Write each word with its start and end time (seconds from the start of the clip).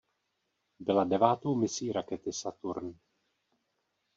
Byla 0.79 1.03
devátou 1.03 1.55
misí 1.55 1.91
rakety 1.91 2.33
Saturn. 2.33 2.95